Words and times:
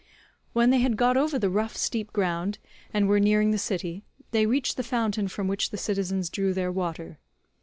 When 0.53 0.71
they 0.71 0.79
had 0.79 0.97
got 0.97 1.15
over 1.15 1.37
the 1.37 1.51
rough 1.51 1.75
steep 1.77 2.11
ground 2.11 2.57
and 2.91 3.07
were 3.07 3.19
nearing 3.19 3.51
the 3.51 3.59
city, 3.59 4.01
they 4.31 4.47
reached 4.47 4.75
the 4.77 4.83
fountain 4.83 5.27
from 5.27 5.47
which 5.47 5.69
the 5.69 5.77
citizens 5.77 6.27
drew 6.31 6.55
their 6.55 6.71
water. 6.71 7.19